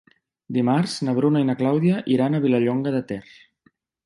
Dimarts 0.55 0.95
na 1.07 1.13
Bruna 1.19 1.43
i 1.43 1.47
na 1.51 1.57
Clàudia 1.59 2.01
iran 2.15 2.39
a 2.39 2.41
Vilallonga 2.47 2.95
de 2.97 3.05
Ter. 3.13 3.23